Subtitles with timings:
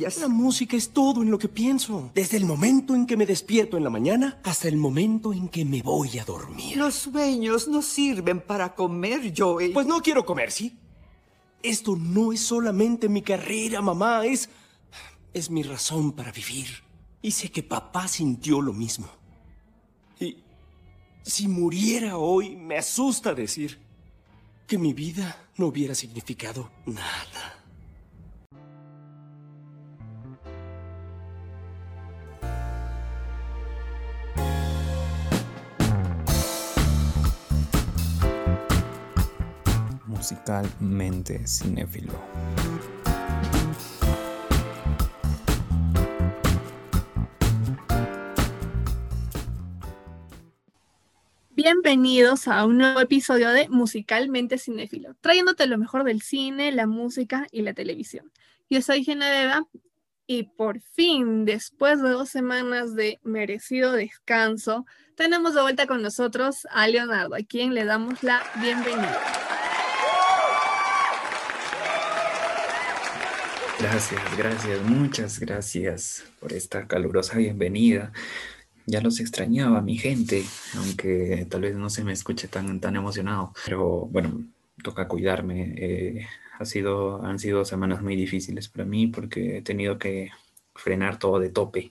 [0.00, 3.76] La música es todo en lo que pienso, desde el momento en que me despierto
[3.76, 6.76] en la mañana hasta el momento en que me voy a dormir.
[6.76, 9.72] Los sueños no sirven para comer, Joey.
[9.72, 10.78] Pues no quiero comer, ¿sí?
[11.64, 14.48] Esto no es solamente mi carrera, mamá, es...
[15.34, 16.68] es mi razón para vivir.
[17.20, 19.08] Y sé que papá sintió lo mismo.
[20.20, 20.36] Y
[21.24, 23.80] si muriera hoy, me asusta decir
[24.68, 27.57] que mi vida no hubiera significado nada.
[40.28, 42.12] Musicalmente cinéfilo.
[51.52, 57.46] Bienvenidos a un nuevo episodio de Musicalmente Cinéfilo, trayéndote lo mejor del cine, la música
[57.50, 58.30] y la televisión.
[58.68, 59.62] Yo soy Genevieve
[60.26, 66.66] y por fin, después de dos semanas de merecido descanso, tenemos de vuelta con nosotros
[66.70, 69.47] a Leonardo, a quien le damos la bienvenida.
[73.80, 78.12] Gracias, gracias, muchas gracias por esta calurosa bienvenida.
[78.86, 80.44] Ya los extrañaba, mi gente,
[80.76, 84.42] aunque tal vez no se me escuche tan, tan emocionado, pero bueno,
[84.82, 85.74] toca cuidarme.
[85.76, 86.26] Eh,
[86.58, 90.30] ha sido, han sido semanas muy difíciles para mí porque he tenido que
[90.78, 91.90] frenar todo de tope.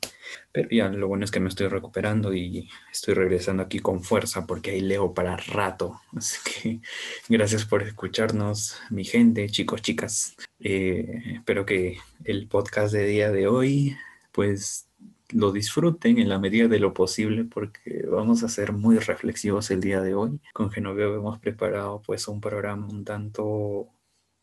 [0.51, 4.45] Pero ya lo bueno es que me estoy recuperando y estoy regresando aquí con fuerza
[4.47, 6.01] porque ahí leo para rato.
[6.15, 6.79] Así que
[7.29, 10.35] gracias por escucharnos, mi gente, chicos, chicas.
[10.59, 13.95] Eh, espero que el podcast de día de hoy,
[14.31, 14.87] pues
[15.29, 19.81] lo disfruten en la medida de lo posible porque vamos a ser muy reflexivos el
[19.81, 20.39] día de hoy.
[20.53, 23.89] Con Genoveo hemos preparado pues un programa un tanto,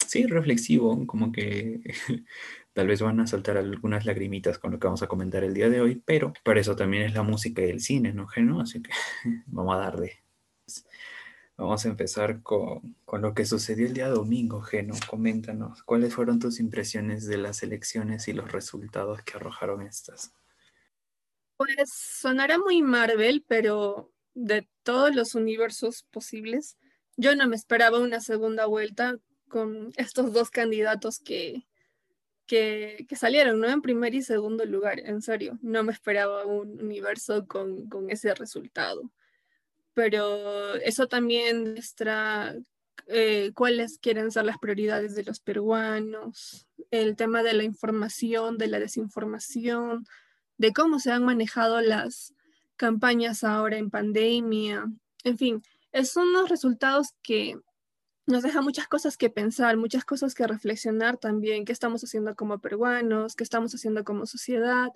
[0.06, 1.80] sí, reflexivo, como que
[2.74, 5.70] Tal vez van a saltar algunas lagrimitas con lo que vamos a comentar el día
[5.70, 8.60] de hoy, pero para eso también es la música y el cine, ¿no, Geno?
[8.60, 8.90] Así que
[9.46, 10.18] vamos a darle.
[11.56, 14.94] Vamos a empezar con, con, lo que sucedió el día domingo, Geno.
[15.08, 20.34] Coméntanos, ¿cuáles fueron tus impresiones de las elecciones y los resultados que arrojaron estas?
[21.56, 26.76] Pues sonará muy Marvel, pero de todos los universos posibles,
[27.16, 29.16] yo no me esperaba una segunda vuelta
[29.48, 31.64] con estos dos candidatos que,
[32.46, 33.68] que, salieron, ¿no?
[33.68, 35.58] En primer y segundo lugar, en serio.
[35.62, 39.10] No me esperaba un universo con, ese resultado.
[39.94, 42.54] Pero eso también muestra
[43.06, 48.68] eh, cuáles quieren ser las prioridades de los peruanos, el tema de la información, de
[48.68, 50.04] la desinformación,
[50.58, 52.34] de cómo se han manejado las
[52.76, 54.86] campañas ahora en pandemia.
[55.22, 55.62] En fin,
[56.04, 57.56] son unos resultados que
[58.26, 62.58] nos deja muchas cosas que pensar, muchas cosas que reflexionar también, qué estamos haciendo como
[62.58, 64.88] peruanos, qué estamos haciendo como sociedad,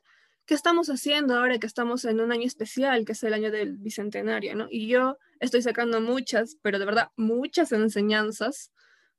[0.46, 3.76] qué estamos haciendo ahora que estamos en un año especial, que es el año del
[3.76, 4.66] Bicentenario, ¿no?
[4.70, 8.72] Y yo estoy sacando muchas, pero de verdad muchas enseñanzas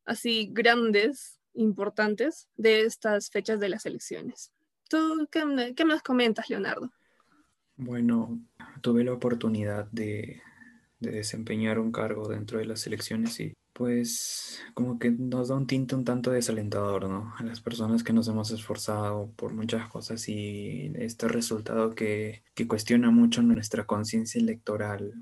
[0.06, 4.52] así grandes, importantes, de estas fechas de las elecciones.
[4.90, 6.92] ¿Tú qué, qué más comentas, Leonardo?
[7.75, 8.42] Bueno,
[8.81, 10.42] tuve la oportunidad de,
[11.00, 15.66] de desempeñar un cargo dentro de las elecciones y pues como que nos da un
[15.66, 17.34] tinte un tanto desalentador, ¿no?
[17.38, 23.10] A las personas que nos hemos esforzado por muchas cosas y este resultado que, cuestiona
[23.10, 25.14] mucho nuestra conciencia electoral,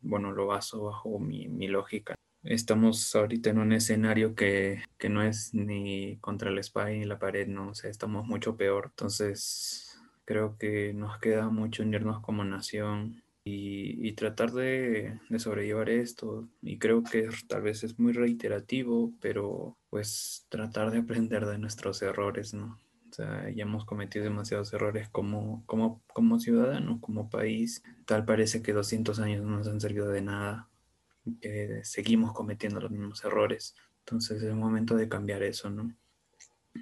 [0.00, 2.14] bueno, lo baso bajo mi, lógica.
[2.42, 7.18] Estamos ahorita en un escenario que, que, no es ni contra el spy ni la
[7.18, 7.68] pared, ¿no?
[7.68, 8.86] O sea, estamos mucho peor.
[8.92, 16.48] Entonces, creo que nos queda mucho unirnos como nación, y, tratar de, sobrellevar esto.
[16.62, 22.02] Y creo que tal vez es muy reiterativo, pero pues tratar de aprender de nuestros
[22.02, 22.80] errores, ¿no?
[23.08, 27.84] O sea, ya hemos cometido demasiados errores como, como, como ciudadanos, como país.
[28.04, 30.68] Tal parece que 200 años no nos han servido de nada,
[31.40, 33.76] que seguimos cometiendo los mismos errores.
[34.00, 35.94] Entonces es momento de cambiar eso, ¿no?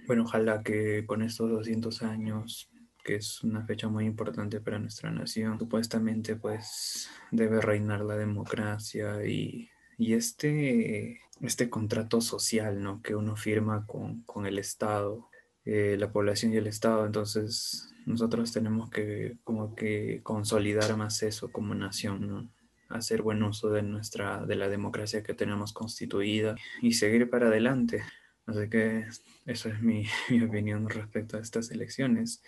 [0.06, 2.70] Bueno, ojalá que con estos 200 años
[3.04, 5.58] que es una fecha muy importante para nuestra nación.
[5.58, 13.02] Supuestamente pues debe reinar la democracia y, este, este contrato social ¿no?
[13.02, 15.28] que uno firma con, el Estado,
[15.64, 17.04] eh, la población y el Estado.
[17.04, 22.50] Entonces nosotros tenemos que como que consolidar más eso como nación, ¿no?
[22.88, 28.02] hacer buen uso de nuestra de la democracia que tenemos constituida y seguir para adelante.
[28.46, 29.06] Así que
[29.46, 30.06] esa es mi
[30.42, 32.42] opinión respecto a estas elecciones.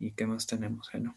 [0.00, 1.16] ¿Y qué más tenemos, Geno?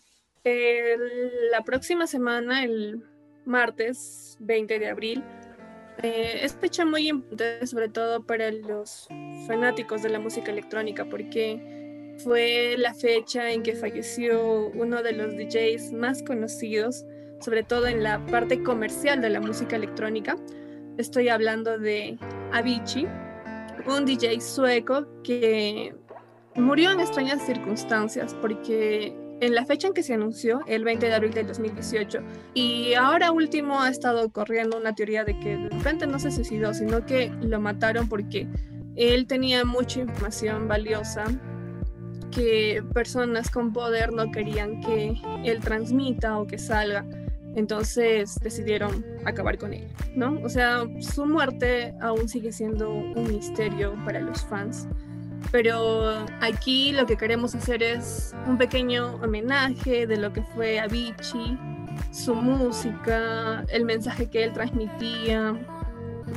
[1.51, 3.01] la próxima semana, el
[3.45, 5.23] martes 20 de abril,
[6.01, 9.07] eh, es fecha muy importante, sobre todo para los
[9.47, 15.35] fanáticos de la música electrónica, porque fue la fecha en que falleció uno de los
[15.37, 17.05] DJs más conocidos,
[17.39, 20.35] sobre todo en la parte comercial de la música electrónica.
[20.97, 22.17] Estoy hablando de
[22.51, 23.07] Avicii,
[23.87, 25.95] un DJ sueco que
[26.55, 31.13] murió en extrañas circunstancias porque en la fecha en que se anunció, el 20 de
[31.13, 32.19] abril del 2018,
[32.53, 36.73] y ahora último ha estado corriendo una teoría de que de repente no se suicidó,
[36.73, 38.47] sino que lo mataron porque
[38.95, 41.25] él tenía mucha información valiosa
[42.31, 45.13] que personas con poder no querían que
[45.43, 47.05] él transmita o que salga.
[47.55, 50.39] Entonces decidieron acabar con él, ¿no?
[50.43, 54.87] O sea, su muerte aún sigue siendo un misterio para los fans.
[55.51, 61.57] Pero aquí lo que queremos hacer es un pequeño homenaje de lo que fue Avicii,
[62.11, 65.55] su música, el mensaje que él transmitía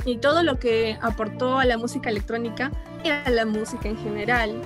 [0.05, 2.71] y todo lo que aportó a la música electrónica
[3.05, 4.63] y a la música en general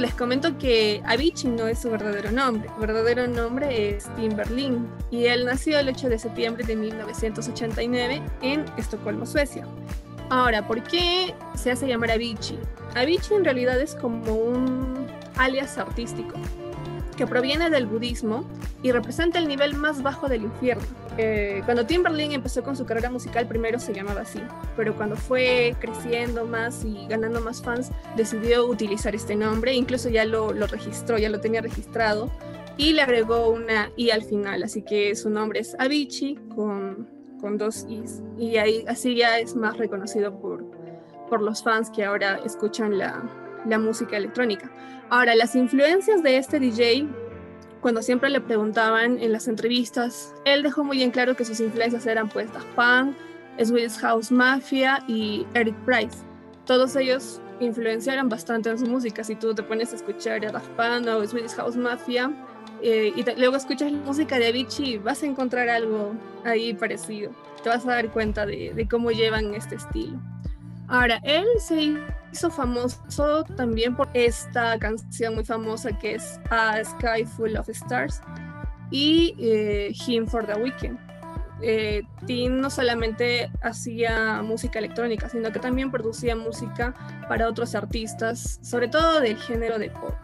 [0.00, 2.68] les comento que Avicii no es su verdadero nombre.
[2.74, 8.22] Su verdadero nombre es Tim Berlin y él nació el 8 de septiembre de 1989
[8.42, 9.66] en Estocolmo, Suecia.
[10.30, 12.58] Ahora, ¿por qué se hace llamar Avicii?
[12.94, 16.34] Avicii en realidad es como un alias artístico
[17.16, 18.48] que proviene del budismo
[18.82, 20.84] y representa el nivel más bajo del infierno.
[21.18, 24.40] Eh, cuando Timberlake empezó con su carrera musical, primero se llamaba así,
[24.76, 30.24] pero cuando fue creciendo más y ganando más fans, decidió utilizar este nombre, incluso ya
[30.24, 32.30] lo, lo registró, ya lo tenía registrado,
[32.76, 37.58] y le agregó una I al final, así que su nombre es Avicii con, con
[37.58, 40.64] dos Is, y ahí, así ya es más reconocido por,
[41.28, 43.22] por los fans que ahora escuchan la,
[43.66, 44.70] la música electrónica.
[45.08, 47.08] Ahora, las influencias de este DJ,
[47.80, 52.06] cuando siempre le preguntaban en las entrevistas, él dejó muy bien claro que sus influencias
[52.06, 53.14] eran pues Daft
[53.62, 56.18] Swedish House Mafia y Eric Price.
[56.64, 59.24] Todos ellos influenciaron bastante en su música.
[59.24, 62.32] Si tú te pones a escuchar a Daft o Swedish House Mafia
[62.82, 67.32] eh, y luego escuchas la música de Avicii, vas a encontrar algo ahí parecido.
[67.62, 70.18] Te vas a dar cuenta de, cómo llevan este estilo.
[70.88, 71.94] Ahora, él se
[72.32, 78.20] hizo famoso también por esta canción muy famosa que es A Sky Full of Stars
[78.90, 80.98] y eh, Him for the Weekend.
[81.62, 86.94] Eh, Tim no solamente hacía música electrónica, sino que también producía música
[87.28, 90.14] para otros artistas, sobre todo del género de pop.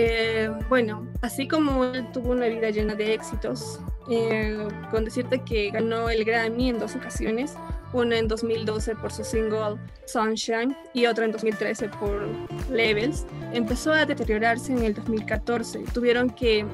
[0.00, 3.80] Eh, bueno, así como él tuvo una vida llena de éxitos,
[4.92, 7.56] con decirte que ganó el Grammy en dos ocasiones,
[7.92, 12.28] una en 2012 por su single Sunshine y otra en 2013 por
[12.70, 15.80] Levels, empezó a deteriorarse en el 2014.
[15.92, 16.64] Tuvieron que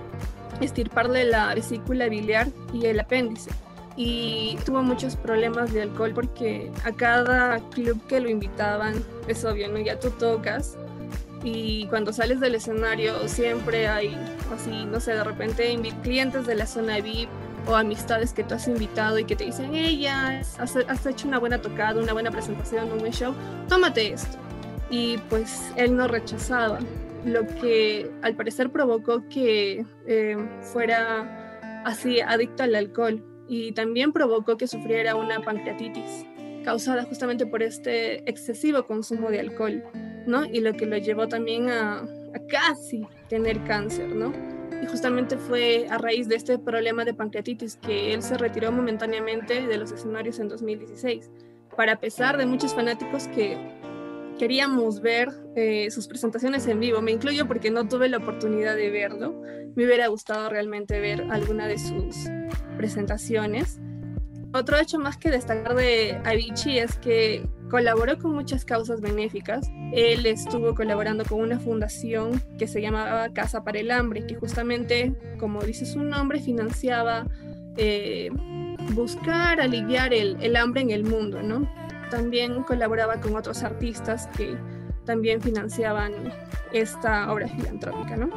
[0.60, 3.50] estirparle la vesícula biliar y el apéndice.
[3.96, 9.68] Y tuvo muchos problemas de alcohol porque a cada club que lo invitaban, es obvio,
[9.68, 9.78] ¿no?
[9.78, 10.76] Ya tú tocas
[11.44, 14.16] y cuando sales del escenario siempre hay
[14.52, 17.28] así, no sé, de repente clientes de la zona VIP
[17.66, 21.60] o amistades que tú has invitado y que te dicen, ella has, hecho una buena
[21.60, 23.34] tocada, una buena presentación, un buen show,
[23.68, 24.38] tómate esto.
[24.90, 26.78] Y pues él no rechazaba,
[27.24, 30.36] lo que al parecer provocó que eh,
[30.72, 36.24] fuera así adicto al alcohol y también provocó que sufriera una pancreatitis
[36.64, 39.84] causada justamente por este excesivo consumo de alcohol,
[40.26, 40.44] ¿no?
[40.44, 42.06] Y lo que lo llevó también a,
[42.48, 44.32] casi tener cáncer, ¿no?
[44.82, 49.66] y justamente fue a raíz de este problema de pancreatitis que él se retiró momentáneamente
[49.66, 51.30] de los escenarios en 2016.
[51.76, 53.56] Para pesar de muchos fanáticos que
[54.38, 58.90] queríamos ver eh, sus presentaciones en vivo, me incluyo porque no tuve la oportunidad de
[58.90, 59.40] verlo,
[59.74, 62.16] me hubiera gustado realmente ver alguna de sus
[62.76, 63.80] presentaciones.
[64.52, 69.68] Otro hecho más que destacar de Avicii es que colaboró con muchas causas benéficas.
[69.92, 75.12] Él estuvo colaborando con una fundación que se llamaba Casa para el Hambre, que justamente,
[75.40, 77.26] como dice su nombre, financiaba
[77.76, 78.30] eh,
[78.92, 81.68] buscar aliviar el, el, hambre en el mundo, ¿no?
[82.12, 84.56] También colaboraba con otros artistas que
[85.04, 86.12] también financiaban
[86.72, 88.30] esta obra filantrópica, ¿no?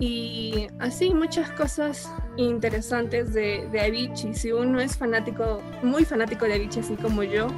[0.00, 4.34] Y así muchas cosas interesantes de, de Avicii.
[4.34, 7.48] Si uno es fanático, muy fanático de Avicii, así como yo,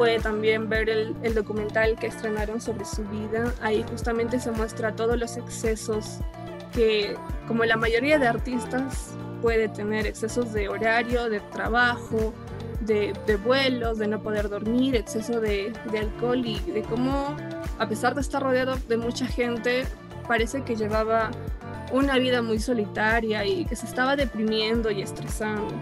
[0.00, 3.52] puede también ver el, el, documental que estrenaron sobre su vida.
[3.60, 6.20] Ahí justamente se muestra todos los excesos
[6.72, 12.32] que, como la mayoría de artistas, puede tener excesos de horario, de trabajo,
[12.80, 17.36] de, de vuelos, de no poder dormir, exceso de, de alcohol y de cómo,
[17.78, 19.84] a pesar de estar rodeado de mucha gente,
[20.26, 21.30] parece que llevaba
[21.92, 25.74] una vida muy solitaria y que se estaba deprimiendo y estresando.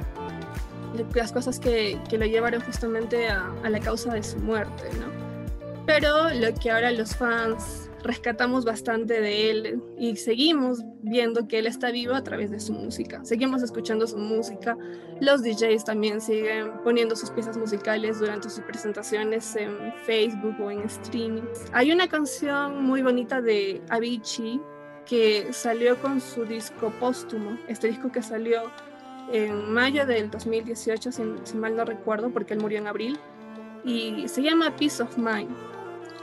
[1.14, 5.28] Las cosas que, que lo llevaron justamente a, a, la causa de su muerte, ¿no?
[5.86, 11.66] Pero lo que ahora los fans rescatamos bastante de él y seguimos viendo que él
[11.66, 13.24] está vivo a través de su música.
[13.24, 14.76] Seguimos escuchando su música.
[15.20, 20.80] Los DJs también siguen poniendo sus piezas musicales durante sus presentaciones en Facebook o en
[20.82, 21.42] streaming.
[21.72, 24.60] Hay una canción muy bonita de Avicii
[25.06, 28.70] que salió con su disco póstumo, este disco que salió
[29.32, 33.18] en mayo del 2018, si, si mal no recuerdo, porque él murió en abril,
[33.84, 35.54] y se llama Peace of Mind.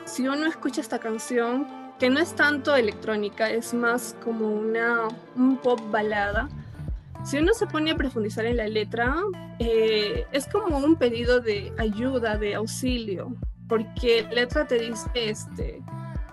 [0.06, 1.68] Si uno escucha esta canción,
[2.00, 6.50] que no es tanto electrónica, es más como una, un pop balada,
[7.24, 9.16] si uno se pone a profundizar en la letra,
[9.58, 13.36] eh, es como un pedido de ayuda, de auxilio,
[13.68, 15.82] porque la letra te dice, este,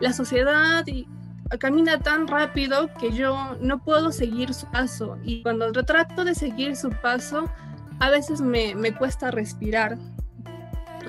[0.00, 0.85] la sociedad
[1.59, 6.76] camina tan rápido que yo no puedo seguir su paso y cuando trato de seguir
[6.76, 7.49] su paso,
[8.00, 9.97] a veces me, me cuesta respirar,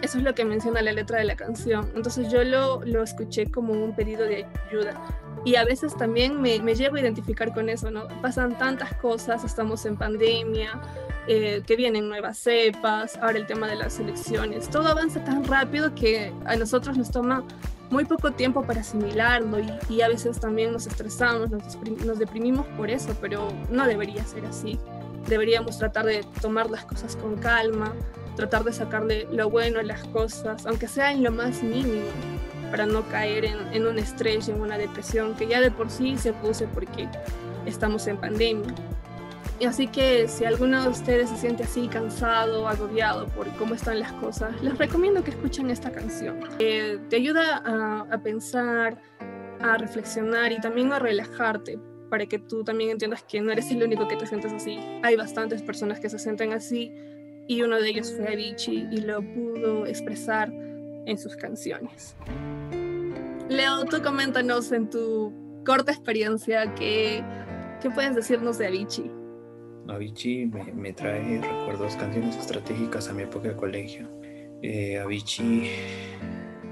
[0.03, 1.89] eso es lo que menciona la letra de la canción.
[1.95, 5.01] Entonces yo lo, lo escuché como un pedido de ayuda.
[5.45, 8.07] Y a veces también me, me llevo a identificar con eso, ¿no?
[8.21, 10.79] Pasan tantas cosas, estamos en pandemia,
[11.27, 14.69] eh, que vienen nuevas cepas, ahora el tema de las elecciones.
[14.69, 17.43] Todo avanza tan rápido que a nosotros nos toma
[17.93, 22.65] muy poco tiempo para asimilarlo y, y a veces también nos estresamos, nos, nos deprimimos
[22.75, 24.79] por eso, pero no debería ser así.
[25.27, 27.93] Deberíamos tratar de tomar las cosas con calma,
[28.35, 32.07] tratar de sacarle lo bueno a las cosas, aunque sea en lo más mínimo,
[32.71, 36.17] para no caer en, en un estrés, en una depresión, que ya de por sí
[36.17, 37.07] se puse porque
[37.67, 38.73] estamos en pandemia.
[39.65, 44.12] Así que si alguno de ustedes se siente así cansado, agobiado por cómo están las
[44.13, 46.39] cosas, les recomiendo que escuchen esta canción.
[46.60, 49.01] Eh, te ayuda a, a pensar,
[49.60, 51.79] a reflexionar y también a relajarte
[52.10, 54.77] para que tú también entiendas que no eres el único que te sientes así.
[55.01, 56.93] Hay bastantes personas que se sienten así
[57.48, 60.51] y uno de ellos fue Avicii y lo pudo expresar
[61.05, 62.15] en sus canciones.
[63.50, 65.34] Leo, tú coméntanos en tu
[65.65, 67.24] corta experiencia qué,
[67.82, 69.22] qué puedes decirnos de Avicii.
[69.87, 74.09] Avicii me, me, trae recuerdos, canciones estratégicas a mi época de colegio.
[74.61, 75.69] Eh, Avicii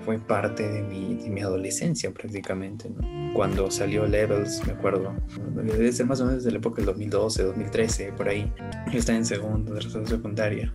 [0.05, 2.89] fue parte de mi, de mi adolescencia prácticamente.
[2.89, 3.33] ¿no?
[3.33, 5.13] Cuando salió Levels, me acuerdo,
[5.53, 8.51] debe ser más o menos desde la época del 2012, 2013, por ahí.
[8.91, 10.73] Yo estaba en segundo, tercera secundaria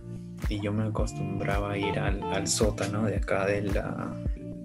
[0.49, 3.71] y yo me acostumbraba a ir al, al sótano de acá del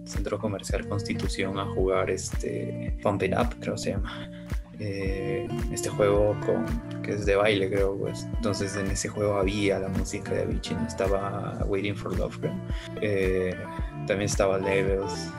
[0.05, 4.31] centro comercial Constitución a jugar este Pump It Up, creo que se llama.
[4.85, 6.67] Eh, este juego con,
[7.03, 8.27] que es de baile, creo, pues.
[8.35, 10.87] Entonces en ese juego había la música de Avicii, ¿no?
[10.89, 12.55] estaba Waiting for Love, creo.
[13.01, 13.55] Eh,
[14.09, 15.31] también estaba Levels,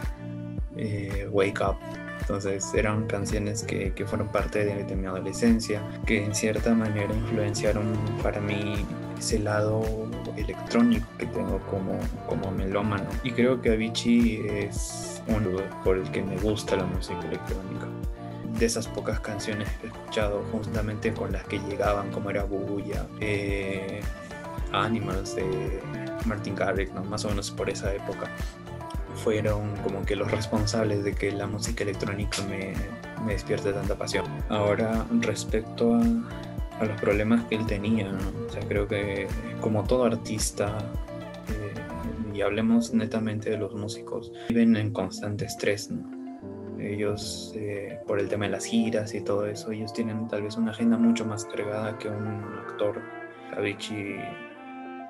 [0.78, 1.76] eh, Wake Up.
[2.22, 7.14] Entonces eran canciones que, que fueron parte de, de, mi adolescencia, que en cierta manera
[7.14, 8.86] influenciaron para mí
[9.20, 9.84] ese lado
[10.38, 13.10] electrónico que tengo como, como melómano.
[13.26, 17.88] Y creo que Avicii es un lugar por el que me gusta la música electrónica
[18.58, 23.08] de esas pocas canciones que he escuchado justamente con las que llegaban, como era Bubuya,
[23.20, 24.02] eh,
[24.72, 25.82] Animals de
[26.26, 27.04] Martin Garrix, ¿no?
[27.04, 28.30] más o menos por esa época,
[29.16, 32.74] fueron como que los responsables de que la música electrónica me,
[33.24, 34.26] me despierte tanta pasión.
[34.50, 36.04] Ahora, respecto a,
[36.84, 38.12] los problemas que él tenía,
[38.68, 39.28] creo que
[39.62, 40.78] como todo artista,
[41.48, 45.90] eh, y hablemos netamente de los músicos, viven en constante estrés.
[46.84, 50.58] Ellos eh, por el tema de las giras y todo eso, ellos tienen tal vez
[50.58, 53.02] una agenda mucho más cargada que un actor.
[53.56, 54.20] Avicii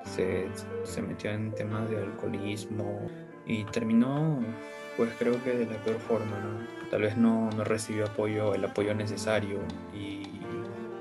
[0.05, 0.47] se,
[0.83, 3.09] se metió en temas de alcoholismo
[3.45, 4.39] y terminó,
[4.97, 6.89] pues creo que de la peor forma, ¿no?
[6.89, 9.59] Tal vez no, no recibió apoyo, el apoyo necesario
[9.93, 10.23] y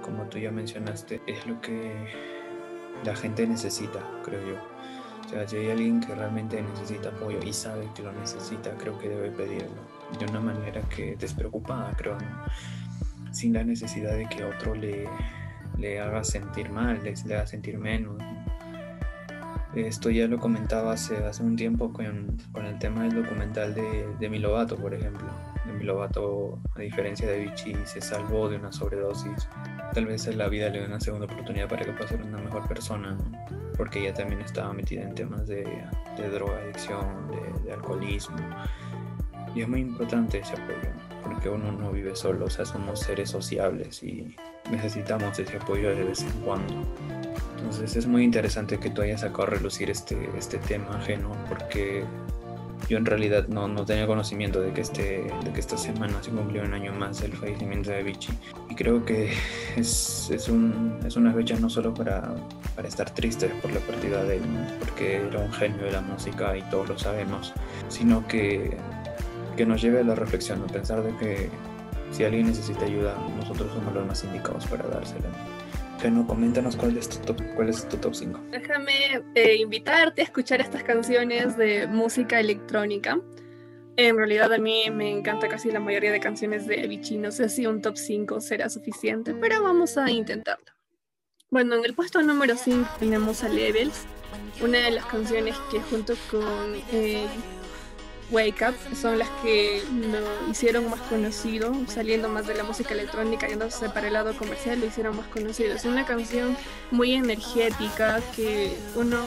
[0.02, 1.92] como tú ya mencionaste, es lo que
[3.04, 4.71] la gente necesita, creo yo.
[5.32, 9.08] Sea, si hay alguien que realmente necesita apoyo y sabe que lo necesita, creo que
[9.08, 9.70] debe pedirlo
[10.18, 12.18] de una manera que despreocupada, creo,
[13.30, 15.08] sin la necesidad de que otro le,
[15.78, 18.18] le haga sentir mal, le, haga sentir menos.
[19.74, 24.14] Esto ya lo comentaba hace, hace un tiempo con, con el tema del documental de,
[24.20, 25.28] de Mi Lovato, por ejemplo.
[25.66, 29.48] De Mi Lovato, a diferencia de Vichy, se salvó de una sobredosis.
[29.92, 32.66] Tal vez la vida le dé una segunda oportunidad para que pueda ser una mejor
[32.66, 33.62] persona, ¿no?
[33.76, 35.64] porque ella también estaba metida en temas de,
[36.16, 38.36] de drogadicción, de, de alcoholismo.
[39.54, 40.90] Y es muy importante ese apoyo,
[41.22, 44.34] porque uno no vive solo, o sea, somos seres sociables y
[44.70, 46.74] necesitamos ese apoyo de vez en cuando.
[47.58, 52.04] Entonces es muy interesante que tú hayas sacado a relucir este, este tema ajeno, porque
[52.88, 56.30] yo en realidad no, no tenía conocimiento de que, este, de que esta semana se
[56.30, 58.32] cumplió un año más del fallecimiento de Vichy.
[58.68, 59.32] Y creo que
[59.76, 62.34] es, es, un, es una fecha no solo para,
[62.76, 64.42] para estar tristes por la pérdida de él,
[64.80, 67.52] porque era un genio de la música y todos lo sabemos,
[67.88, 68.76] sino que
[69.56, 71.50] que nos lleve a la reflexión, a pensar de que
[72.10, 75.28] si alguien necesita ayuda, nosotros somos los más indicados para dársela.
[76.02, 78.40] Bueno, coméntanos cuál es tu top, cuál es tu top 5.
[78.50, 83.20] Déjame eh, invitarte a escuchar estas canciones de música electrónica.
[83.96, 87.18] En realidad a mí me encanta casi la mayoría de canciones de Avicii.
[87.18, 90.66] No sé si un top 5 será suficiente, pero vamos a intentarlo.
[91.50, 94.04] Bueno, en el puesto número 5 tenemos a Levels,
[94.60, 97.28] una de las canciones que junto con eh,
[98.32, 103.46] Wake Up son las que lo hicieron más conocido, saliendo más de la música electrónica,
[103.46, 105.74] yéndose para el lado comercial, lo hicieron más conocido.
[105.74, 106.56] Es una canción
[106.90, 109.18] muy energética que uno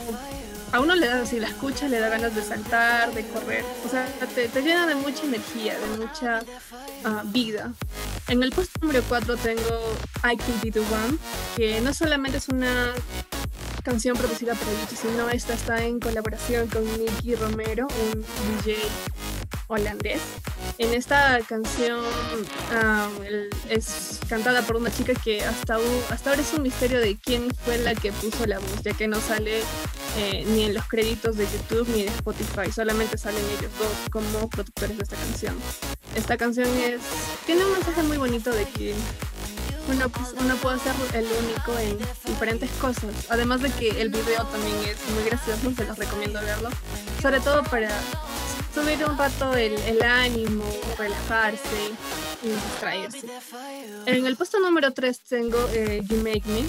[0.71, 3.63] a uno le da, si la escucha, le da ganas de saltar, de correr.
[3.85, 6.41] O sea, te, llena de mucha energía, de mucha
[7.05, 7.71] ah, vida.
[8.27, 11.17] En el puesto número 4 tengo I Can Be The One,
[11.55, 12.93] que no solamente es una
[13.85, 18.25] canción producida por Avicii, sino esta está en colaboración con Nicky Romero, un
[18.63, 18.77] DJ
[19.67, 20.21] holandés.
[20.79, 22.03] En esta canción
[23.69, 25.77] es cantada por una chica que hasta,
[26.09, 29.07] hasta ahora es un misterio de quién fue la que puso la voz, ya que
[29.07, 29.61] no sale
[30.17, 34.49] eh, ni en los créditos de YouTube ni de Spotify, solamente salen ellos dos como
[34.49, 35.55] productores de esta canción.
[36.15, 37.01] Esta canción es,
[37.45, 38.95] tiene un mensaje muy bonito de que
[39.87, 43.13] uno, pues, uno puede ser el único en diferentes cosas.
[43.29, 46.69] Además de que el video también es muy gracioso, se los recomiendo verlo.
[47.21, 47.89] Sobre todo para
[48.73, 50.65] subir un rato el, el ánimo,
[50.97, 51.93] relajarse
[52.43, 53.27] y distraerse.
[54.05, 56.63] En el puesto número 3 tengo eh, You Make Me.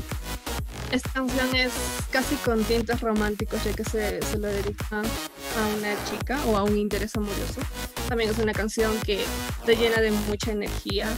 [0.93, 1.73] Esta canción es
[2.13, 6.63] casi con tintes románticos ya que se, se lo dedica a una chica o a
[6.63, 7.61] un interés amoroso.
[8.09, 9.25] También es una canción que
[9.65, 11.09] te llena de mucha energía,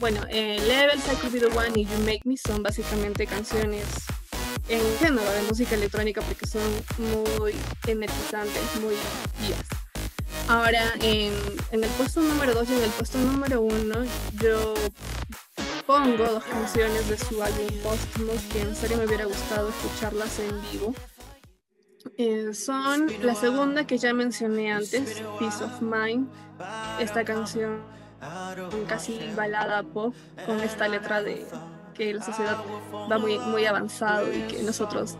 [0.00, 3.84] bueno, eh, Levels, I Could Be The One y You Make Me son básicamente canciones
[4.68, 6.62] en género de música electrónica porque son
[6.98, 7.54] muy
[7.86, 8.94] energizantes, muy
[9.40, 9.66] vivas.
[10.48, 11.34] Ahora, en,
[11.70, 14.04] el puesto número 2 y en el puesto número 1,
[14.42, 14.74] yo
[15.86, 20.60] pongo dos canciones de su álbum póstumo que en serio me hubiera gustado escucharlas en
[20.72, 20.94] vivo.
[22.16, 26.28] Eh, son la segunda que ya mencioné antes, Peace of Mind.
[26.98, 27.99] Esta canción
[28.86, 30.14] casi balada pop
[30.46, 31.46] con esta letra de
[31.94, 32.56] que la sociedad
[33.10, 35.16] va muy, muy avanzado y que nosotros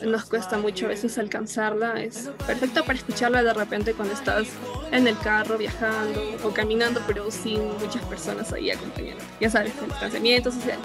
[0.00, 2.00] nos cuesta mucho a veces alcanzarla.
[2.02, 4.48] Es perfecta para escucharla de repente cuando estás
[4.90, 9.22] en el carro viajando o caminando, pero sin muchas personas ahí acompañando.
[9.40, 10.78] Ya sabes, el distanciamiento social.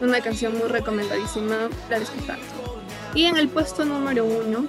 [0.00, 2.38] Una canción muy recomendadísima para escuchar.
[3.14, 4.66] Y en el puesto número uno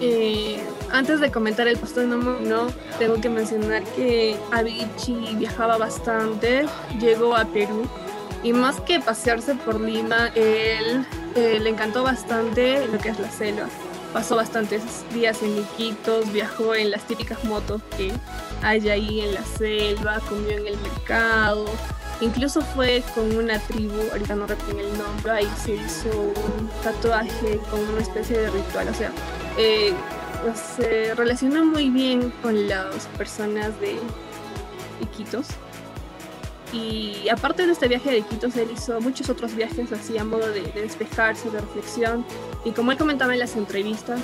[0.00, 0.62] eh,
[0.96, 1.78] antes de comentar el
[2.08, 2.66] número uno,
[2.98, 6.64] tengo que mencionar que Avicii viajaba bastante,
[6.98, 7.86] llegó a Perú
[8.42, 13.30] y más que pasearse por Lima, él eh, le encantó bastante lo que es la
[13.30, 13.68] selva.
[14.14, 14.82] Pasó bastantes
[15.12, 18.10] días en Iquitos, viajó en las típicas motos que
[18.62, 21.66] hay ahí en la selva, comió en el mercado,
[22.20, 27.60] Incluso fue con una tribu, ahorita no recuerdo el nombre, ahí se hizo un tatuaje
[27.70, 28.88] con una especie de ritual.
[28.88, 29.12] O sea,
[29.58, 29.92] eh,
[30.54, 33.96] se relaciona muy bien con las personas de
[35.00, 35.46] Iquitos.
[36.72, 40.48] Y aparte de este viaje de Iquitos, él hizo muchos otros viajes así a modo
[40.48, 42.24] de, despejarse, de reflexión.
[42.64, 44.20] Y como él comentaba en las entrevistas,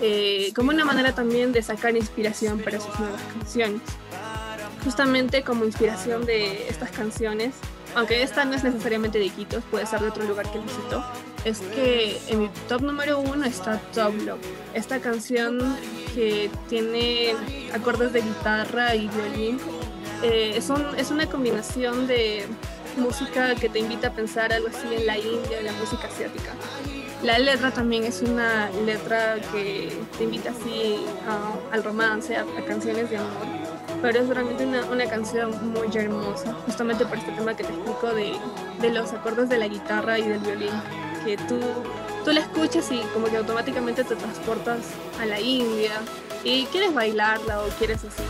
[0.00, 3.80] eh, como una manera también de sacar inspiración para sus nuevas canciones
[4.84, 7.54] justamente como inspiración de estas canciones,
[7.94, 11.04] aunque esta no es necesariamente de Iquitos, puede ser de otro lugar que visitó,
[11.44, 14.40] es que en mi top número uno está Top Love.
[14.74, 15.58] Esta canción
[16.14, 17.34] que tiene
[17.74, 19.58] acordes de guitarra y violín.
[20.22, 22.46] Eh, es, una combinación de
[22.96, 26.52] música que te invita a pensar algo así en la India, en la música asiática.
[27.24, 31.04] La letra también es una letra que te invita así
[31.72, 37.06] al romance, a canciones de amor pero es realmente una, una, canción muy hermosa, justamente
[37.06, 38.32] por este tema que te explico de,
[38.80, 40.72] de, los acordes de la guitarra y del violín,
[41.24, 41.60] que tú,
[42.24, 44.80] tú la escuchas y como que automáticamente te transportas
[45.20, 45.92] a la India
[46.44, 48.22] y quieres bailarla o quieres así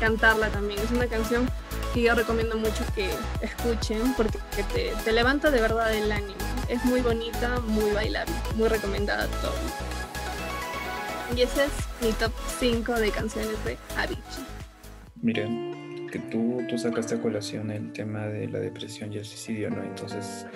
[0.00, 0.80] cantarla también.
[0.80, 1.48] Es una canción
[1.92, 3.08] que yo recomiendo mucho que
[3.40, 4.38] escuchen porque
[4.74, 6.34] te, te levanta de verdad el ánimo.
[6.68, 9.54] Es muy bonita, muy bailable, muy recomendada todo.
[11.36, 14.44] Y ese es mi top 5 de canciones de Avicii.
[15.22, 19.70] Miren, que tú, tú sacaste a colación el tema de la depresión y el suicidio,
[19.70, 19.82] ¿no?
[19.82, 20.46] Entonces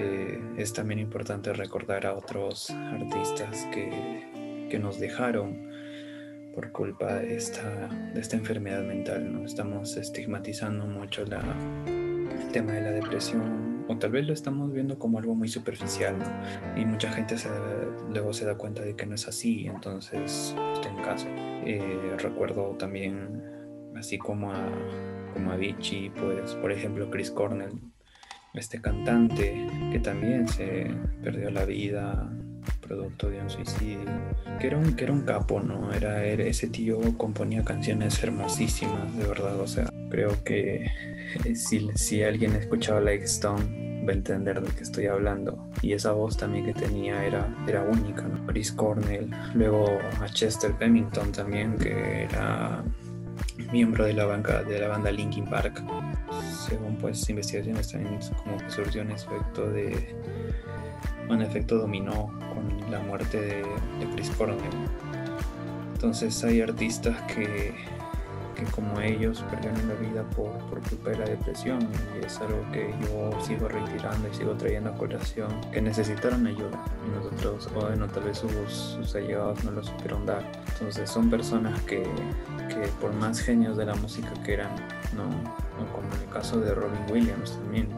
[0.00, 5.68] eh, es también importante recordar a otros artistas que, que nos dejaron
[6.54, 9.44] por culpa de esta, de esta enfermedad mental, ¿no?
[9.44, 11.42] Estamos estigmatizando mucho la,
[11.86, 16.16] el tema de la depresión, o tal vez lo estamos viendo como algo muy superficial,
[16.18, 16.80] ¿no?
[16.80, 17.48] Y mucha gente se,
[18.10, 20.54] luego se da cuenta de que no es así, entonces,
[20.88, 21.26] en caso.
[21.64, 23.42] Eh, recuerdo también,
[23.96, 24.68] así como a,
[25.32, 27.80] como a Vichy, pues, por ejemplo, Chris Cornell,
[28.58, 30.90] este cantante que también se
[31.22, 32.30] perdió la vida
[32.88, 34.00] producto de un suicidio,
[34.58, 35.92] que era un, que era un capo, ¿no?
[35.92, 40.86] Era, ese tío componía canciones hermosísimas, de verdad, o sea, creo que
[41.44, 45.68] eh, si, si alguien escuchaba Like Stone va a entender de qué estoy hablando.
[45.82, 48.46] Y esa voz también que tenía era, era única, ¿no?
[48.46, 49.86] Chris Cornell, luego
[50.20, 52.82] a Chester Bennington también, que era
[53.72, 55.82] miembro de la, banca, de la banda Linkin Park.
[56.68, 60.14] Según pues investigaciones también como que surgió un efecto de
[61.28, 63.64] un efecto dominó con la muerte de,
[64.14, 64.58] Chris Cornell.
[65.94, 67.74] Entonces hay artistas que,
[68.58, 71.78] que, como ellos perdieron la vida por, por, culpa de la depresión
[72.20, 76.84] y es algo que yo sigo retirando y sigo trayendo a colación, que necesitaron ayuda
[77.06, 80.42] y nosotros, bueno, tal vez sus, sus allegados no lo supieron dar.
[80.72, 82.02] Entonces son personas que,
[82.68, 84.70] que por más genios de la música que eran,
[85.16, 85.28] no
[85.92, 87.88] como en el caso de Robin Williams también,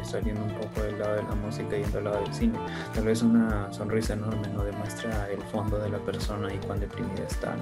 [0.00, 2.58] y saliendo un poco del lado de la música y yendo al lado del cine.
[2.94, 7.24] Tal vez una sonrisa enorme no demuestra el fondo de la persona y cuán deprimida
[7.24, 7.56] está.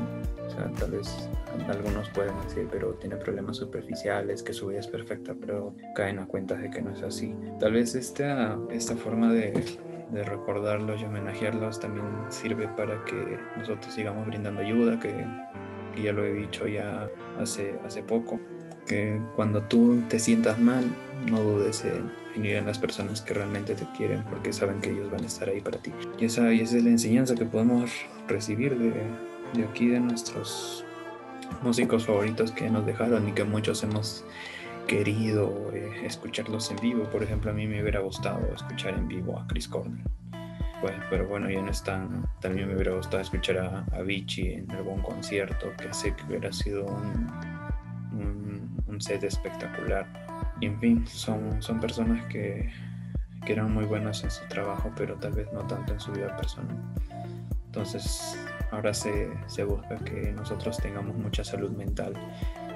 [0.46, 1.28] O sea, tal vez
[1.68, 6.26] algunos pueden decir, pero tiene problemas superficiales, que su vida es perfecta, pero caen a
[6.26, 7.34] cuenta de que no es así.
[7.58, 9.52] Tal vez esta, esta forma de,
[10.12, 15.24] de recordarlos y homenajearlos también sirve para que nosotros sigamos brindando ayuda, que,
[15.94, 17.08] que ya lo he dicho ya
[17.40, 18.38] hace, hace poco,
[18.86, 20.84] que cuando tú te sientas mal,
[21.30, 25.10] no dudes en, ir a las personas que realmente te quieren porque saben que ellos
[25.10, 25.92] van a estar ahí para ti.
[26.18, 27.90] Y esa, y esa es la enseñanza que podemos
[28.28, 28.92] recibir de,
[29.54, 30.84] de aquí, de nuestros
[31.62, 34.24] músicos favoritos que nos dejaron y que muchos hemos
[34.86, 37.04] querido eh, escucharlos en vivo.
[37.04, 40.04] Por ejemplo, a mí me hubiera gustado escuchar en vivo a Chris Cornell.
[40.80, 42.26] Pues, pero bueno, ya no están.
[42.40, 46.52] También me hubiera gustado escuchar a, a Vichy en algún concierto, que sé que hubiera
[46.52, 47.28] sido un,
[48.12, 50.06] un, un set espectacular
[50.62, 52.70] y en fin, son, son personas que,
[53.44, 56.36] que eran muy buenas en su trabajo, pero tal vez no tanto en su vida
[56.36, 56.76] personal.
[57.66, 58.38] Entonces,
[58.70, 62.12] ahora se, se, busca que nosotros tengamos mucha salud mental,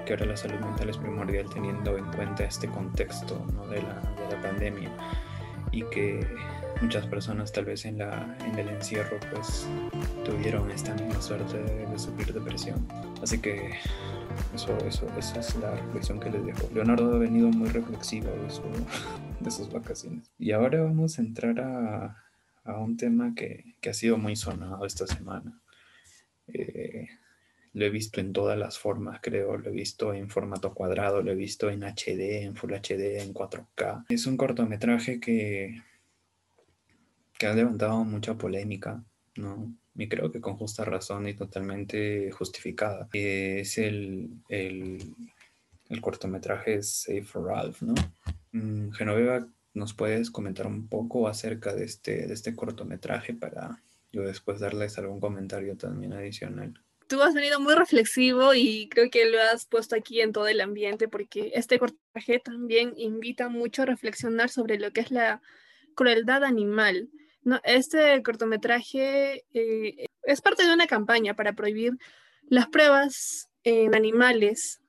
[0.05, 3.65] que ahora la salud mental es primordial teniendo en cuenta este contexto ¿no?
[3.67, 4.91] de, la, de, la, pandemia
[5.71, 6.27] y que
[6.81, 9.65] muchas personas tal vez en, la, en el encierro pues
[10.25, 12.85] tuvieron esta misma suerte de, de sufrir depresión.
[13.23, 13.71] Así que
[14.53, 16.69] eso, eso, esa es la reflexión que les dejo.
[16.73, 18.63] Leonardo ha venido muy reflexivo de, su,
[19.39, 20.31] de sus vacaciones.
[20.37, 22.23] Y ahora vamos a entrar a,
[22.63, 25.59] a un tema que, que, ha sido muy sonado esta semana.
[26.47, 27.07] Eh,
[27.73, 29.57] lo he visto en todas las formas, creo.
[29.57, 33.33] Lo he visto en formato cuadrado, lo he visto en HD, en Full HD, en
[33.33, 34.05] 4K.
[34.09, 35.81] Es un cortometraje que,
[37.37, 39.03] que ha levantado mucha polémica,
[39.35, 39.73] ¿no?
[39.97, 43.09] Y creo que con justa razón y totalmente justificada.
[43.13, 45.15] Es el, el,
[45.89, 47.95] el cortometraje Save for Ralph, ¿no?
[48.51, 53.81] Mm, Genoveva, ¿nos puedes comentar un poco acerca de este, de este cortometraje para
[54.11, 56.79] yo después darles algún comentario también adicional?
[57.07, 60.61] Tú has venido muy reflexivo y creo que lo has puesto aquí en todo el
[60.61, 65.41] ambiente porque este cortometraje también invita mucho a reflexionar sobre lo que es la
[65.95, 67.09] crueldad animal
[67.47, 71.97] no, este cortometraje eh, es parte de una campaña para prohibir
[72.49, 74.81] las pruebas en animales,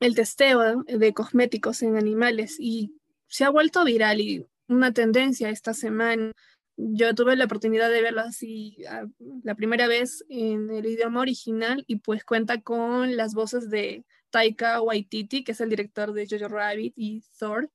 [0.00, 2.94] el testeo de cosméticos en animales y
[3.28, 6.32] se ha vuelto viral y una tendencia esta semana.
[6.78, 9.04] Yo tuve la oportunidad de verlo así ah,
[9.44, 14.80] la primera vez en el idioma original y pues cuenta con las voces de Taika
[14.80, 17.70] Waititi, que es el director de Jojo Rabbit y Thor,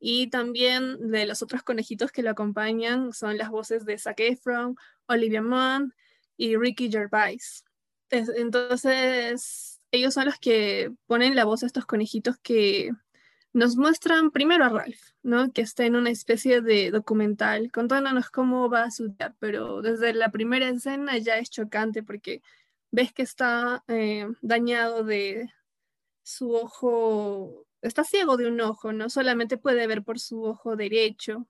[0.00, 4.76] y también de los otros conejitos que lo acompañan son las voces de Zac Efron,
[5.06, 5.94] Olivia Munn
[6.36, 7.64] y Ricky Gervais.
[8.10, 12.90] Entonces, ellos son los que ponen la voz a estos conejitos que
[13.52, 15.52] nos muestran primero a Ralph, ¿no?
[15.52, 20.30] Que está en una especie de documental contándonos cómo va su día, pero desde la
[20.30, 22.42] primera escena ya es chocante porque
[22.90, 25.50] ves que está eh, dañado de
[26.22, 31.46] su ojo está ciego de un ojo, no solamente puede ver por su ojo derecho.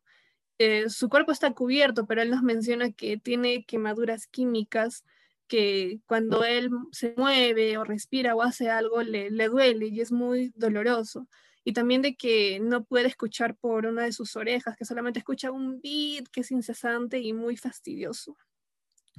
[0.59, 5.05] Eh, su cuerpo está cubierto, pero él nos menciona que tiene quemaduras químicas
[5.47, 10.13] que cuando él se mueve o respira o hace algo le, le duele y es
[10.13, 11.29] muy doloroso.
[11.65, 15.51] Y también de que no puede escuchar por una de sus orejas, que solamente escucha
[15.51, 18.37] un beat que es incesante y muy fastidioso.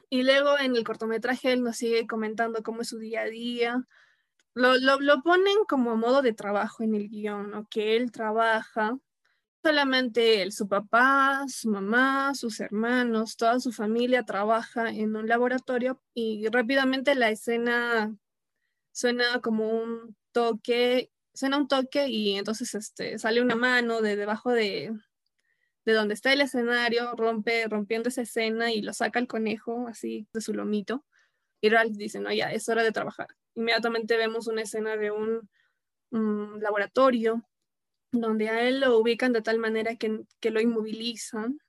[0.09, 3.87] Y luego en el cortometraje él nos sigue comentando cómo es su día a día,
[4.53, 7.67] lo, lo, ponen como modo de trabajo en el guion.
[7.69, 8.97] Que él trabaja,
[9.63, 16.01] solamente él, su papá, su mamá, sus hermanos, toda su familia trabaja en un laboratorio
[16.13, 18.15] y rápidamente la escena
[18.91, 24.51] suena como un toque, suena un toque y entonces este, sale una mano de debajo
[24.51, 24.91] de,
[25.85, 30.27] de donde está el escenario, rompe, rompiendo esa escena y lo saca el conejo así
[30.33, 31.05] de su lomito.
[31.61, 33.27] Y Ralph dice, no, ya, es hora de trabajar.
[33.55, 35.49] Inmediatamente vemos una escena de un,
[36.11, 37.43] laboratorio
[38.11, 41.59] donde a él lo ubican de tal manera que, que, lo inmovilizan.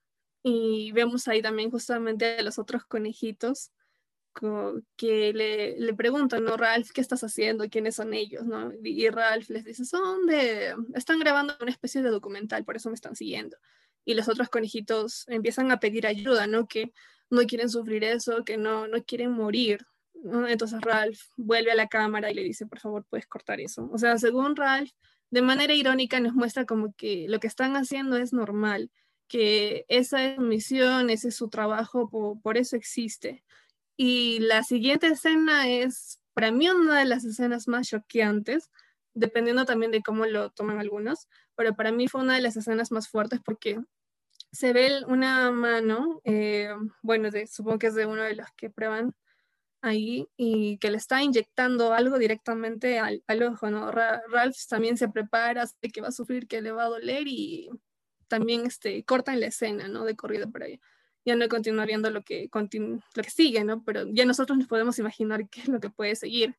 [0.42, 3.72] Y vemos ahí también justamente a los otros conejitos
[4.96, 6.56] que le, le, preguntan, ¿no?
[6.56, 7.68] Ralph, ¿qué estás haciendo?
[7.68, 8.44] ¿Quiénes son ellos?
[8.44, 8.72] ¿no?
[8.82, 12.94] Y Ralph les dice, son de, están grabando una especie de documental, por eso me
[12.94, 13.56] están siguiendo.
[14.04, 16.66] Y los otros conejitos empiezan a pedir ayuda, ¿no?
[16.66, 16.92] Que
[17.28, 19.86] no quieren sufrir eso, que no, no quieren morir.
[20.48, 23.88] Entonces Ralph vuelve a la cámara y le dice, por favor, puedes cortar eso.
[23.92, 24.90] O sea, según Ralph,
[25.30, 28.90] de manera irónica nos muestra como que lo que están haciendo es normal,
[29.28, 32.10] que esa es misión, ese es su trabajo,
[32.42, 33.44] por, eso existe.
[33.96, 38.70] Y la siguiente escena es, para mí, una de las escenas más choqueantes,
[39.14, 42.90] dependiendo también de cómo lo toman algunos, pero para mí fue una de las escenas
[42.90, 43.78] más fuertes porque
[44.52, 49.14] se ve una mano, eh, bueno, supongo que es de uno de los que prueban
[49.82, 53.90] ahí y que le está inyectando algo directamente al, ojo, ¿no?
[53.90, 57.70] Ralph también se prepara, sabe que va a sufrir, que le va a doler y
[58.28, 60.04] también este, cortan la escena, ¿no?
[60.04, 60.80] De corrido por ahí.
[61.24, 63.84] Ya no continúa viendo lo que, lo que sigue, ¿no?
[63.84, 66.56] Pero ya nosotros nos podemos imaginar qué es lo que puede seguir.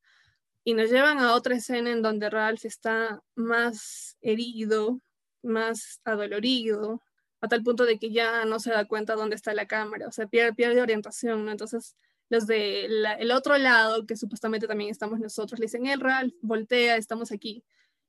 [0.64, 5.02] Y nos llevan a otra escena en donde Ralph está más herido,
[5.42, 7.02] más adolorido,
[7.42, 10.12] a tal punto de que ya no se da cuenta dónde está la cámara, o
[10.12, 11.52] sea, pierde, pierde orientación, ¿no?
[11.52, 11.96] Entonces
[12.32, 16.96] los de el otro lado, que supuestamente también estamos nosotros, le dicen, el Ralph, voltea,
[16.96, 17.62] estamos aquí.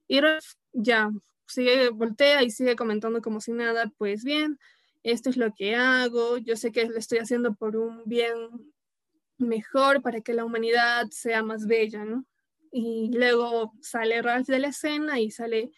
[0.06, 1.11] Y Ralph ya
[1.48, 4.61] sigue, voltea y sigue comentando como si nada, pues bien,
[5.02, 8.72] esto es lo que hago, yo sé que lo estoy haciendo por un bien
[9.38, 12.24] mejor, para que la humanidad sea más bella, ¿no?
[12.70, 15.72] Y luego sale Ralph de la escena y sale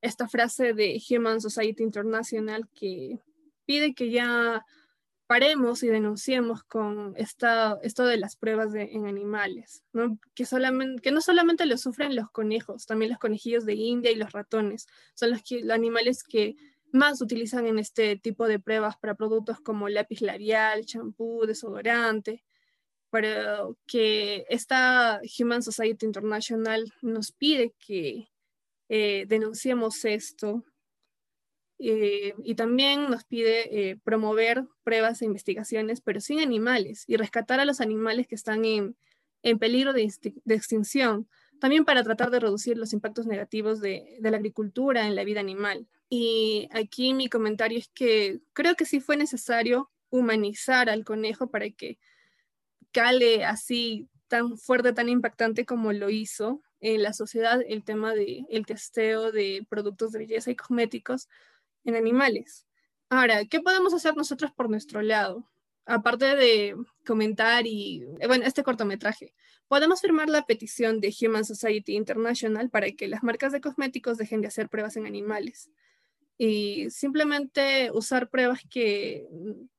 [0.00, 3.20] esta frase de Human Society International que
[3.66, 4.64] pide que ya
[5.30, 10.18] paremos y denunciemos con esta, esto de las pruebas en animales, ¿no?
[10.34, 14.16] Que, solamente, que no solamente lo sufren los conejos, también los conejillos de India y
[14.16, 16.56] los ratones, son los, los animales que
[16.90, 22.42] más utilizan en este tipo de pruebas para productos como lápiz labial, champú, desodorante,
[23.12, 28.32] pero que esta Human Society International nos pide que
[28.88, 30.64] eh, denunciemos esto
[31.82, 37.58] eh, y también nos pide eh, promover pruebas e investigaciones, pero sin animales, y rescatar
[37.58, 38.96] a los animales que están en,
[39.58, 40.02] peligro de,
[40.46, 41.26] extinción,
[41.58, 45.86] también para tratar de reducir los impactos negativos de, la agricultura en la vida animal.
[46.10, 51.70] Y aquí mi comentario es que creo que sí fue necesario humanizar al conejo para
[51.70, 51.98] que
[52.92, 58.46] cale así tan fuerte, tan impactante como lo hizo en la sociedad el tema del
[58.50, 61.28] el testeo de productos de belleza y cosméticos,
[61.84, 62.66] en animales.
[63.08, 65.50] Ahora, ¿qué podemos hacer nosotros por nuestro lado?
[65.86, 69.34] Aparte de comentar y, eh, bueno, este cortometraje,
[69.66, 74.40] podemos firmar la petición de Human Society International para que las marcas de cosméticos dejen
[74.40, 75.70] de hacer pruebas en animales
[76.42, 79.26] y simplemente usar pruebas que,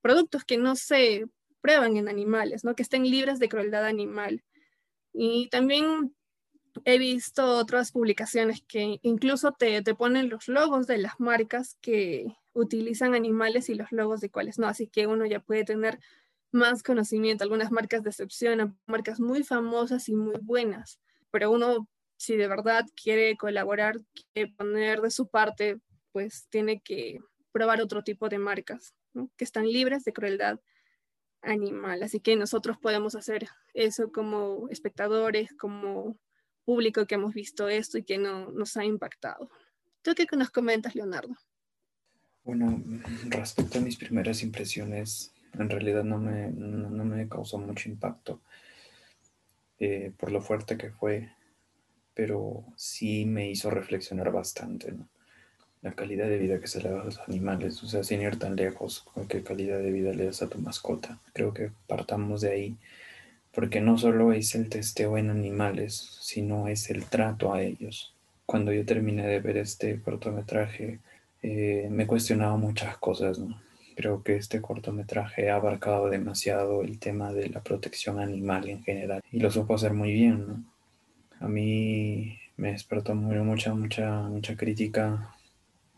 [0.02, 1.26] productos que no se
[1.60, 2.76] prueban en animales, ¿no?
[2.76, 4.44] que estén libres de crueldad animal.
[5.12, 6.16] Y también
[6.86, 12.38] he visto otras publicaciones que incluso te, te, ponen los logos de las marcas que
[12.54, 16.00] utilizan animales y los logos de cuáles no, así que uno ya puede tener
[16.52, 17.44] más conocimiento.
[17.44, 21.00] Algunas marcas decepcionan, marcas muy famosas y muy buenas,
[21.32, 21.88] pero uno
[22.22, 23.96] si de verdad quiere colaborar,
[24.34, 25.80] quiere poner de su parte,
[26.12, 27.20] pues tiene que
[27.52, 28.94] probar otro tipo de marcas
[29.38, 30.60] que están libres de crueldad
[31.42, 32.04] animal.
[32.04, 36.16] Así que nosotros podemos hacer eso como espectadores, como
[36.66, 39.50] público que hemos visto esto y que no, nos ha impactado.
[40.02, 41.36] ¿Tú qué nos comentas, Leonardo?
[42.44, 42.82] Bueno,
[43.28, 48.42] respecto a mis primeras impresiones, en realidad no me, no, me causó mucho impacto
[49.80, 51.30] eh, por lo fuerte que fue,
[52.14, 55.08] pero sí me hizo reflexionar bastante, ¿no?
[55.82, 58.38] La calidad de vida que se le da a los animales, o sea, sin ir
[58.38, 61.20] tan lejos, con qué calidad de vida le das a tu mascota.
[61.34, 62.78] Creo que partamos de ahí
[63.54, 68.14] porque no solo es el testeo en animales, sino es el trato a ellos.
[68.46, 71.00] Cuando yo terminé de ver este cortometraje,
[71.42, 73.40] eh, me cuestionaba muchas cosas.
[73.96, 79.22] Creo que este cortometraje ha abarcado demasiado el tema de la protección animal en general
[79.32, 80.66] y lo supo hacer muy bien.
[81.40, 85.36] a mí me despertó mucha, mucha, mucha crítica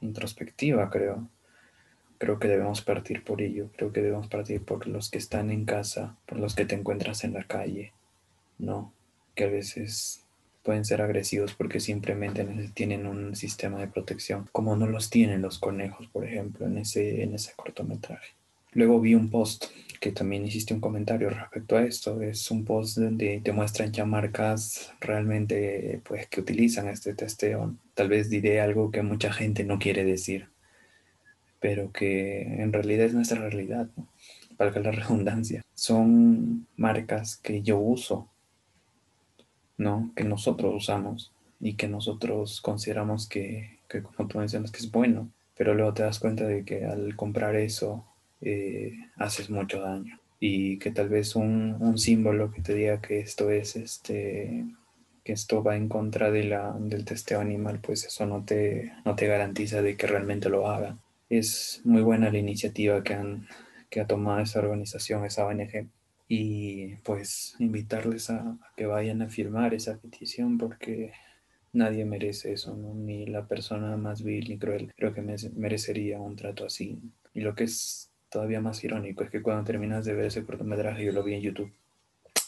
[0.02, 1.28] introspectiva, creo.
[2.24, 5.66] Creo que debemos partir por ello, creo que debemos partir por los que están en
[5.66, 7.92] casa, por los que te encuentras en la calle,
[8.58, 8.94] ¿no?
[9.36, 10.24] Que a veces
[10.64, 15.60] pueden ser agresivos porque simplemente tienen un sistema de protección, como no los tienen los
[15.60, 18.30] conejos, por ejemplo, en ese, en ese cortometraje.
[18.72, 19.66] Luego vi un post
[20.00, 22.22] que también hiciste un comentario respecto a esto.
[22.22, 27.76] Es un post donde te muestran ya marcas realmente pues, que utilizan este testeo.
[27.96, 30.53] Tal vez diré algo que mucha gente no quiere decir,
[31.64, 34.06] pero que en realidad es nuestra realidad, ¿no?
[34.58, 35.62] valga la redundancia.
[35.74, 38.28] Son marcas que yo uso,
[39.78, 40.12] ¿no?
[40.14, 45.74] que nosotros usamos y que nosotros consideramos que, como tú mencionas, que es bueno, pero
[45.74, 48.04] luego te das cuenta de que al comprar eso
[48.42, 50.20] eh, haces mucho daño.
[50.42, 54.66] Y que tal vez un, símbolo que te diga que esto es este
[55.24, 59.82] que esto va en contra del testeo animal, pues eso no te, no te garantiza
[59.82, 60.98] de que realmente lo haga.
[61.38, 63.48] Es muy buena la iniciativa que, han,
[63.90, 65.90] que ha tomado esa organización, esa ONG,
[66.28, 71.12] y pues invitarles a, que vayan a firmar esa petición porque
[71.72, 75.24] nadie merece eso, ni la persona más vil ni cruel creo que
[75.56, 77.00] merecería un trato así.
[77.34, 81.04] Y lo que es todavía más irónico es que cuando terminas de ver ese cortometraje,
[81.04, 81.74] yo lo vi en YouTube,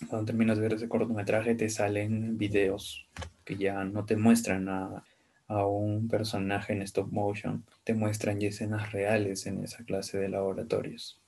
[0.08, 3.08] cuando terminas de ver ese cortometraje te salen videos
[3.44, 5.04] que ya no te muestran a,
[5.48, 10.30] a un personaje en stop motion, te muestran ya escenas reales en esa clase de
[10.30, 11.22] laboratorios.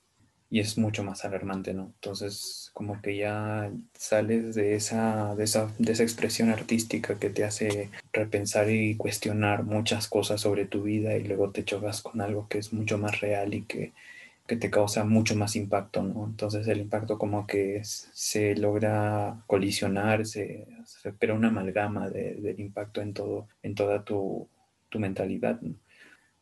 [0.49, 1.91] Y es mucho más alarmante, ¿no?
[1.95, 7.43] Entonces, como que ya sales de esa, de esa, de esa expresión artística que te
[7.43, 12.47] hace repensar y cuestionar muchas cosas sobre tu vida y luego te chocas con algo
[12.47, 13.91] que es mucho más real y que
[14.47, 16.25] que te causa mucho más impacto, ¿no?
[16.25, 23.01] Entonces el impacto como que se logra colisionar, se, se una amalgama de, del impacto
[23.01, 24.47] en todo, en toda tu,
[24.89, 25.75] tu mentalidad, ¿no?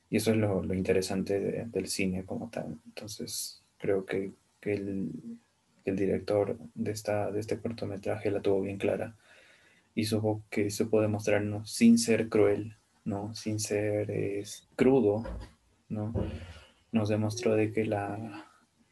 [0.10, 2.78] Y eso es lo, lo interesante del cine como tal.
[2.86, 5.40] Entonces creo que, que el,
[5.84, 9.16] el, director de, esta, de este cortometraje la tuvo bien clara
[9.96, 13.34] y supo que se puede mostrarnos sin ser cruel, ¿no?
[13.34, 15.24] Sin ser es, crudo,
[15.90, 16.14] ¿no?
[16.96, 18.48] Nos demostró de que, la,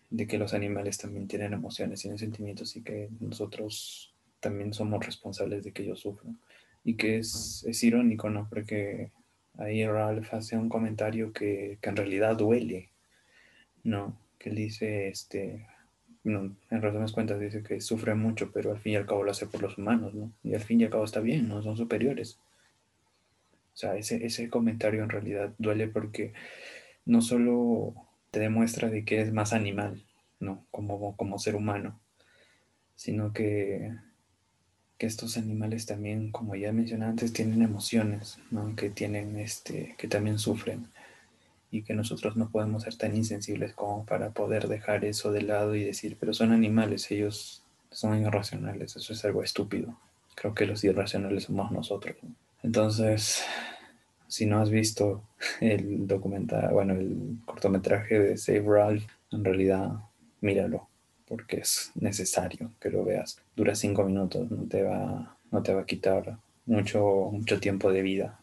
[0.09, 5.63] de que los animales también tienen emociones, tienen sentimientos y que nosotros también somos responsables
[5.63, 6.37] de que ellos sufran.
[6.83, 8.49] Y que es, es irónico, ¿no?
[8.49, 9.11] Porque
[9.57, 12.89] ahí Ralph hace un comentario que, que en realidad duele,
[13.85, 14.17] ¿no?
[14.37, 15.65] Que él dice, este,
[16.25, 19.31] no, en resumen cuentas dice que sufre mucho, pero al fin y al cabo lo
[19.31, 20.29] hace por los humanos, ¿no?
[20.43, 21.63] Y al fin y al cabo está bien, ¿no?
[21.63, 22.37] Son superiores.
[23.73, 26.33] O sea, ese, ese comentario en realidad duele porque
[27.05, 27.93] no solo
[28.31, 30.03] te demuestra de que eres más animal,
[30.39, 30.65] ¿no?
[30.71, 31.99] Como, como ser humano,
[32.95, 33.93] sino que,
[34.97, 38.75] que estos animales también, como ya mencioné antes, tienen emociones, ¿no?
[38.75, 40.87] Que tienen, este, que también sufren
[41.73, 45.73] y que nosotros no podemos ser tan insensibles como para poder dejar eso de lado
[45.75, 49.97] y decir, pero son animales, ellos son irracionales, eso es algo estúpido.
[50.35, 52.15] Creo que los irracionales somos nosotros.
[52.61, 53.43] Entonces,
[54.33, 55.21] si no has visto
[55.61, 59.91] el documental, bueno, el cortometraje de Save Ralph, en realidad
[60.41, 60.89] míralo,
[61.27, 63.37] porque es necesario que lo veas.
[63.55, 68.01] Dura cinco minutos, no te va, no te va a quitar mucho, mucho tiempo de
[68.01, 68.39] vida.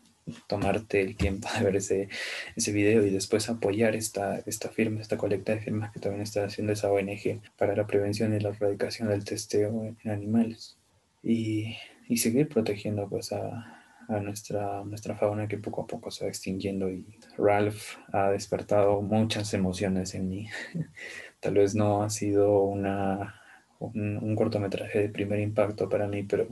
[0.46, 2.08] Tomarte el tiempo de ver ese,
[2.54, 6.44] ese video y después apoyar esta, esta firma, esta colecta de firmas que también está
[6.44, 10.76] haciendo esa ONG para la prevención y la erradicación del testeo en animales.
[11.24, 11.76] Y,
[12.06, 13.79] y seguir protegiendo pues a,
[14.10, 17.06] a nuestra, nuestra fauna que poco a poco se va extinguiendo y
[17.38, 20.48] Ralph ha despertado muchas emociones en mí.
[21.40, 23.40] Tal vez no ha sido una,
[23.78, 26.48] un, cortometraje de primer impacto para mí, pero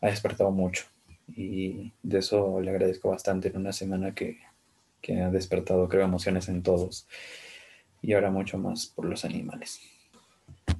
[0.00, 0.84] ha despertado mucho
[1.28, 4.38] y de eso le agradezco bastante en una semana que,
[5.00, 7.08] que ha despertado, creo, emociones en todos
[8.00, 9.80] y ahora mucho más por los animales.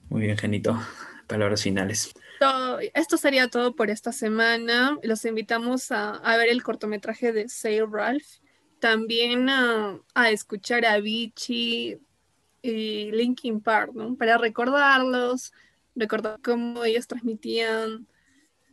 [0.08, 0.78] Muy bien, Genito.
[1.26, 2.14] Palabras finales
[2.94, 4.98] esto sería todo por esta semana.
[5.02, 8.26] Los invitamos a, ver el cortometraje de Say Ralph.
[8.80, 11.98] También a, escuchar a Vichy
[12.62, 13.92] y Linkin Park.
[14.18, 15.52] Para recordarlos,
[15.94, 18.06] recordar cómo ellos transmitían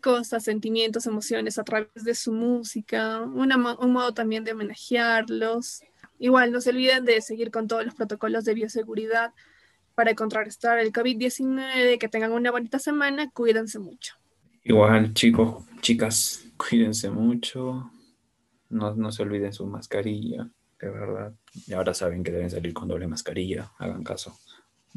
[0.02, 5.82] cosas, sentimientos, emociones a través de su música, un modo también de homenajearlos.
[6.20, 9.34] Igual, no se olviden de seguir con todos los protocolos de bioseguridad
[9.96, 14.16] para contrarrestar el COVID-19, que tengan una bonita semana, cuídense mucho.
[14.64, 17.92] Igual, chicos, chicas, cuídense mucho,
[18.70, 21.34] no, no se olviden su mascarilla, de verdad.
[21.68, 24.38] Y ahora saben que deben salir con doble mascarilla, hagan caso.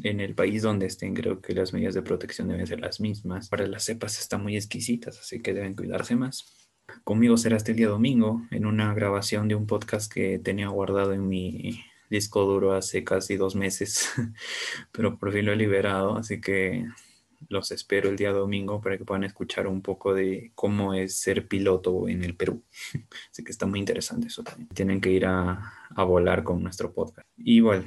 [0.03, 3.49] en el país donde estén, creo que las medidas de protección deben ser las mismas.
[3.49, 6.69] Para las cepas están muy exquisitas, así que deben cuidarse más.
[7.03, 11.27] Conmigo será este día domingo en una grabación de un podcast que tenía guardado en
[11.27, 14.09] mi disco duro hace casi dos meses,
[14.91, 16.85] pero por fin lo he liberado, así que
[17.49, 21.47] los espero el día domingo para que puedan escuchar un poco de cómo es ser
[21.47, 22.63] piloto en el Perú.
[23.31, 24.69] Así que está muy interesante eso también.
[24.69, 27.27] Tienen que ir a, a volar con nuestro podcast.
[27.37, 27.85] Igual,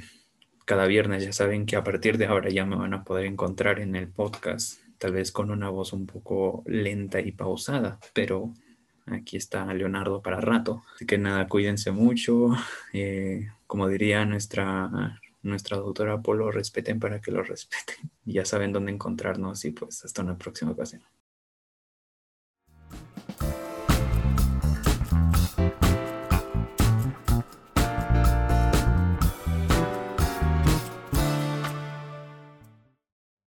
[0.65, 3.81] cada viernes ya saben que a partir de ahora ya me van a poder encontrar
[3.81, 8.55] en el podcast, tal vez con una voz un poco lenta y pausada, pero
[9.13, 10.83] aquí está Leonardo para rato.
[10.95, 12.51] Así que nada, cuídense mucho.
[12.93, 17.97] Eh, como diría nuestra nuestra doctora Polo respeten para que lo respeten.
[18.25, 21.03] Ya saben dónde encontrarnos y pues hasta una próxima ocasión.